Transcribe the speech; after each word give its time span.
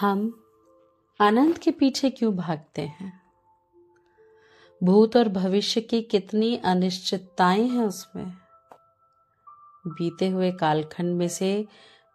हम 0.00 0.44
आनंद 1.20 1.58
के 1.58 1.70
पीछे 1.70 2.10
क्यों 2.10 2.36
भागते 2.36 2.82
हैं? 2.82 3.20
भूत 4.84 5.16
और 5.16 5.28
भविष्य 5.28 5.80
की 5.80 6.02
कितनी 6.02 6.56
अनिश्चितताएँ 6.56 7.68
हैं 7.68 7.84
उसमें? 7.84 8.32
बीते 9.86 10.28
हुए 10.28 10.52
कालखंड 10.52 11.16
में 11.16 11.28
से 11.28 11.66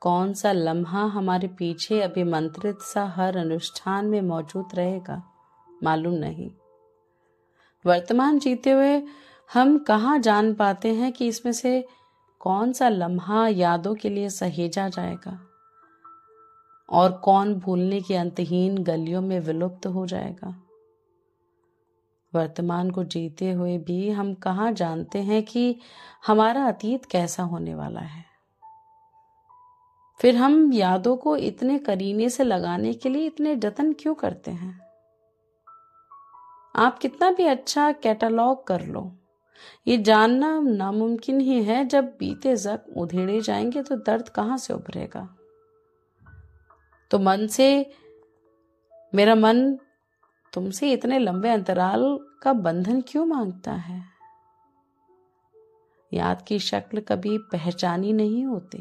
कौन 0.00 0.34
सा 0.34 0.52
लम्हा 0.52 1.04
हमारे 1.04 1.48
पीछे 1.48 2.00
अभिमंत्रित 2.00 2.78
सा 2.78 3.04
हर 3.04 3.36
अनुष्ठान 3.36 4.06
में 4.06 4.20
मौजूद 4.20 4.68
रहेगा? 4.74 5.22
मालूम 5.82 6.14
नहीं। 6.14 6.50
वर्तमान 7.86 8.38
जीते 8.38 8.70
हुए 8.70 9.02
हम 9.52 9.78
कहाँ 9.78 10.18
जान 10.18 10.54
पाते 10.54 10.94
हैं 10.94 11.12
कि 11.12 11.26
इसमें 11.26 11.52
से 11.52 11.88
कौन 12.40 12.72
सा 12.72 12.88
लम्हा 12.88 13.48
यादों 13.48 13.94
के 13.94 14.08
लिए 14.08 14.30
सहेजा 14.30 14.88
जाएगा? 14.88 15.51
और 16.92 17.12
कौन 17.12 17.54
भूलने 17.54 18.00
की 18.00 18.14
अंतहीन 18.14 18.78
गलियों 18.78 19.20
में 19.20 19.40
विलुप्त 19.40 19.86
हो 19.86 20.06
जाएगा? 20.06 20.62
वर्तमान 22.34 22.90
को 22.90 23.04
जीते 23.04 23.52
हुए 23.52 23.78
भी 23.78 24.10
हम 24.10 24.34
कहाँ 24.34 24.72
जानते 24.72 25.18
हैं 25.18 25.42
कि 25.42 25.80
हमारा 26.26 26.64
अतीत 26.64 27.04
कैसा 27.04 27.42
होने 27.42 27.74
वाला 27.74 28.00
है? 28.00 28.24
फिर 30.20 30.36
हम 30.36 30.72
यादों 30.72 31.16
को 31.16 31.36
इतने 31.36 31.78
करीने 31.78 32.28
से 32.28 32.44
लगाने 32.44 32.92
के 32.92 33.08
लिए 33.08 33.26
इतने 33.26 33.56
जतन 33.56 33.92
क्यों 33.92 34.14
करते 34.14 34.50
हैं? 34.50 34.80
आप 36.76 36.98
कितना 36.98 37.30
भी 37.30 37.46
अच्छा 37.46 37.92
कैटलॉग 37.92 38.66
कर 38.66 38.86
लो, 38.86 39.12
ये 39.86 39.98
जानना 39.98 40.60
नामुमकिन 40.60 41.40
ही 41.40 41.62
है 41.64 41.84
जब 41.84 42.04
बीते 42.04 42.56
जख्म 42.56 43.00
उधेड़े 43.00 43.40
जाएँगे 43.40 43.82
तो 43.82 43.96
दर्द 43.96 44.28
कहाँ 44.28 44.58
से 44.58 44.74
उभरेगा? 44.74 45.36
तो 47.12 47.18
मन 47.18 47.46
से, 47.46 47.92
मेरा 49.14 49.34
मन 49.34 49.78
तुमसे 50.52 50.92
इतने 50.92 51.18
लंबे 51.18 51.48
अंतराल 51.48 52.18
का 52.42 52.52
बंधन 52.52 53.00
क्यों 53.00 53.26
माँगता 53.26 53.72
है? 53.72 54.04
याद 56.12 56.42
की 56.42 56.58
शक्ल 56.58 57.00
कभी 57.00 57.38
पहचानी 57.38 58.12
नहीं 58.12 58.44
होती। 58.44 58.78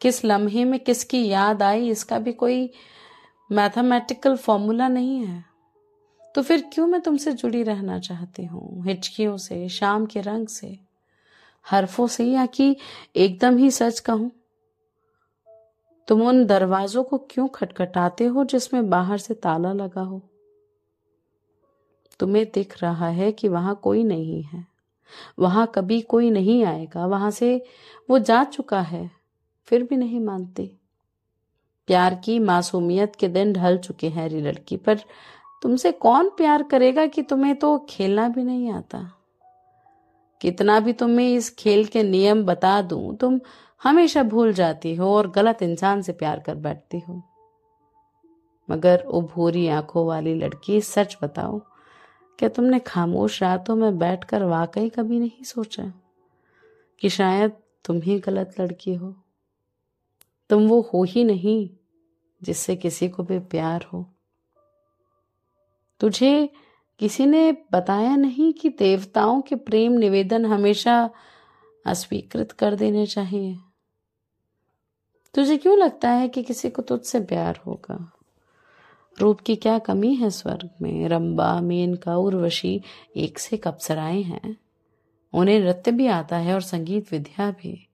किस 0.00 0.24
लम्हे 0.24 0.64
में 0.64 0.80
किसकी 0.80 1.28
याद 1.28 1.62
आई, 1.62 1.88
इसका 1.88 2.18
भी 2.18 2.32
कोई 2.32 2.70
मैथमेटिकल 3.52 4.36
फॉर्मूला 4.36 4.88
नहीं 4.88 5.26
है। 5.26 5.44
तो 6.34 6.42
फिर 6.42 6.70
क्यों 6.72 6.86
मैं 6.86 7.00
तुमसे 7.00 7.32
जुड़ी 7.32 7.62
रहना 7.62 7.98
चाहती 7.98 8.44
हूँ? 8.44 8.84
हिचकियों 8.86 9.36
से, 9.36 9.68
शाम 9.68 10.06
के 10.06 10.20
रंग 10.20 10.46
से, 10.48 10.78
हरफों 11.70 12.06
से 12.06 12.24
या 12.24 12.46
कि 12.46 12.76
एकदम 13.16 13.56
ही 13.56 13.70
सच 13.70 14.00
कहूँ? 14.00 14.30
तुम 16.10 16.22
उन 16.22 16.46
दरवाजों 16.46 17.04
को 17.04 17.18
क्यों 17.18 17.48
खटखटाते 17.48 18.24
हो 18.24 18.44
जिसमें 18.44 18.90
बाहर 18.90 19.18
से 19.18 19.34
ताला 19.34 19.72
लगा 19.72 20.00
हो? 20.00 20.22
तुम्हें 22.20 22.46
दिख 22.54 22.82
रहा 22.82 23.08
है 23.08 23.32
कि 23.32 23.48
वहाँ 23.48 23.80
कोई 23.82 24.04
नहीं 24.04 24.42
है। 24.42 24.66
वहाँ 25.38 25.72
कभी 25.74 26.00
कोई 26.00 26.30
नहीं 26.30 26.64
आएगा। 26.64 27.06
वहाँ 27.06 27.30
से 27.30 27.64
वो 28.10 28.18
जा 28.18 28.44
चुका 28.44 28.80
है, 28.80 29.10
फिर 29.64 29.82
भी 29.82 29.96
नहीं 29.96 30.20
मानती। 30.20 30.78
प्यार 31.86 32.14
की 32.14 32.38
मासूमियत 32.38 33.16
के 33.16 33.28
दिन 33.28 33.52
ढल 33.52 33.78
चुके 33.78 34.08
हैं 34.08 34.28
री 34.28 34.40
लड़की 34.40 34.76
पर। 34.76 34.98
तुमसे 35.62 35.92
कौन 35.92 36.28
प्यार 36.28 36.62
करेगा 36.62 37.06
कि 37.06 37.22
तुम्हें 37.22 37.56
तो 37.56 37.86
खेलना 37.88 38.28
भी 38.28 38.44
नहीं 38.44 38.70
आता? 38.70 39.19
कितना 40.40 40.80
भी 40.80 40.92
तुम्हें 40.92 41.34
इस 41.34 41.54
खेल 41.54 41.84
के 41.84 42.02
नियम 42.02 42.44
बता 42.44 42.82
दूँ, 42.82 43.16
तुम 43.16 43.40
हमेशा 43.82 44.22
भूल 44.22 44.52
जाती 44.52 44.94
हो 44.94 45.16
और 45.16 45.30
गलत 45.30 45.62
इंसान 45.62 46.02
से 46.02 46.12
प्यार 46.12 46.40
कर 46.40 46.54
बैठती 46.54 46.98
हो। 46.98 47.22
मगर 48.70 49.00
उभूरी 49.00 49.68
आँखों 49.68 50.06
वाली 50.06 50.34
लड़की, 50.34 50.80
सच 50.80 51.18
बताओ, 51.22 51.58
क्या 52.38 52.48
तुमने 52.48 52.78
खामोश 52.78 53.42
रातों 53.42 53.76
में 53.76 53.98
बैठकर 53.98 54.42
वाकई 54.42 54.88
कभी 54.88 55.18
नहीं 55.18 55.44
सोचा 55.44 55.92
कि 57.00 57.08
शायद 57.08 57.52
तुम 57.84 58.00
ही 58.00 58.18
गलत 58.18 58.54
लड़की 58.60 58.94
हो? 58.94 59.14
तुम 60.50 60.68
वो 60.68 60.90
हो 60.94 61.04
ही 61.04 61.24
नहीं 61.24 61.70
जिससे 62.42 62.76
किसी 62.76 63.08
को 63.08 63.22
भी 63.22 63.38
प्यार 63.38 63.86
हो। 63.92 64.06
तुझे 66.00 66.48
किसी 67.00 67.26
ने 67.26 67.56
बताया 67.72 68.16
नहीं 68.16 68.52
कि 68.52 68.68
देवताओं 68.68 69.40
के 69.40 69.56
प्रेम 69.56 69.92
निवेदन 69.92 70.46
हमेशा 70.46 71.10
अस्वीकृत 71.86 72.52
कर 72.52 72.74
देने 72.74 73.06
चाहिए। 73.06 73.58
तुझे 75.34 75.56
क्यों 75.56 75.78
लगता 75.78 76.10
है 76.10 76.28
कि 76.28 76.42
किसी 76.42 76.70
को 76.70 76.82
तुझसे 76.82 77.20
प्यार 77.20 77.60
होगा? 77.66 78.12
रूप 79.20 79.40
की 79.40 79.56
क्या 79.56 79.78
कमी 79.78 80.14
है 80.14 80.30
स्वर्ग 80.30 80.70
में? 80.82 81.08
रंबा 81.08 81.60
मेनका 81.60 82.16
उर्वशी 82.16 82.82
एक 83.16 83.38
से 83.38 83.60
अप्सराएँ 83.66 84.22
हैं। 84.22 84.56
उन्हें 85.32 85.60
नृत्य 85.60 85.92
भी 85.92 86.06
आता 86.06 86.36
है 86.36 86.54
और 86.54 86.60
संगीत 86.60 87.12
विद्या 87.12 87.50
भी। 87.50 87.88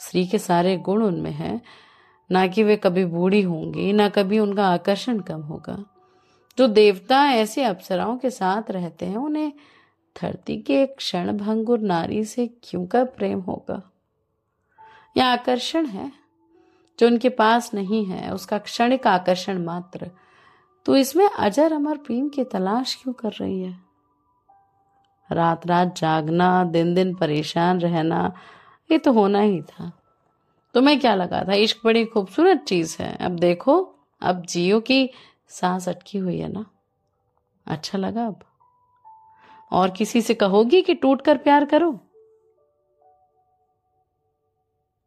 स्त्री 0.00 0.26
के 0.26 0.38
सारे 0.38 0.76
गुण 0.76 1.02
उनमें 1.02 1.32
हैं। 1.32 1.62
ना 2.30 2.46
कि 2.46 2.62
वे 2.62 2.76
कभी 2.76 3.04
बूढ़ी 3.04 3.42
होंगी, 3.42 3.92
ना 3.92 4.08
कभी 4.08 4.38
उनका 4.38 4.68
आकर्षण 4.68 5.20
कम 5.20 5.40
होगा। 5.40 5.84
जो 6.58 6.66
देवता 6.66 7.24
ऐसे 7.24 7.64
अप्सराओं 7.64 8.18
के 8.18 8.30
साथ 8.30 8.70
रहते 8.70 9.06
हैं, 9.06 9.16
उन्हें 9.16 9.52
धरती 10.22 10.56
के 10.56 10.82
एक 10.82 10.94
क्षण 10.96 11.36
भंगुर 11.36 11.78
नारी 11.78 12.24
से 12.24 12.46
क्यों 12.46 12.86
का 12.86 13.04
प्रेम 13.04 13.40
होगा? 13.40 13.92
या 15.16 15.26
आकर्षण 15.26 15.86
है, 15.86 16.12
जो 16.98 17.06
उनके 17.06 17.28
पास 17.28 17.74
नहीं 17.74 18.04
है, 18.04 18.34
उसका 18.34 18.58
क्षणिक 18.58 19.06
आकर्षण 19.06 19.64
मात्र। 19.64 20.10
तो 20.86 20.96
इसमें 20.96 21.30
अजर 21.38 21.72
अमर 21.72 21.96
प्रेम 21.96 22.28
की 22.28 22.44
तलाश 22.44 22.94
क्यों 22.94 23.14
कर 23.14 23.30
रही 23.30 23.62
है? 23.62 23.78
रात 25.32 25.66
रात 25.66 25.96
जागना 25.96 26.64
दिन 26.64 26.94
दिन 26.94 27.14
परेशान 27.14 27.80
रहना, 27.80 28.32
ये 28.90 28.98
तो 28.98 29.12
होना 29.12 29.40
ही 29.40 29.62
था। 29.62 29.92
तुम्हें 30.74 31.00
क्या 31.00 31.14
लगा 31.14 31.44
था? 31.44 31.52
इश्क 31.52 31.80
बड़ी 31.84 32.04
खूबसूरत 32.04 32.58
चीज़ 32.58 32.96
है। 33.00 33.16
अब 33.16 33.30
देखो, 33.30 33.94
अब 34.22 34.42
जियो 34.42 34.80
की 34.80 35.10
सांस 35.50 35.88
अटकी 35.88 36.18
हुई 36.18 36.38
है 36.38 36.52
ना? 36.52 36.66
अच्छा 37.66 37.98
लगा 37.98 38.26
अब। 38.26 38.40
और 39.72 39.90
किसी 39.90 40.22
से 40.22 40.34
कहोगी 40.34 40.82
कि 40.82 40.94
टूट 40.94 41.22
कर 41.22 41.38
प्यार 41.38 41.64
करो? 41.64 42.09